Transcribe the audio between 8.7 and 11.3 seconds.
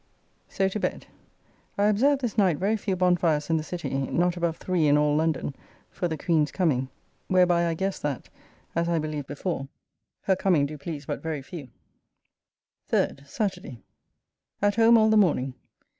(as I believed before) her coming do please but